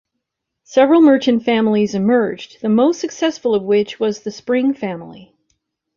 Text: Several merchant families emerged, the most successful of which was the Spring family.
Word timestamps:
Several 0.63 0.99
merchant 1.03 1.43
families 1.43 1.93
emerged, 1.93 2.59
the 2.63 2.69
most 2.69 2.99
successful 2.99 3.53
of 3.53 3.61
which 3.61 3.99
was 3.99 4.21
the 4.21 4.31
Spring 4.31 4.73
family. 4.73 5.35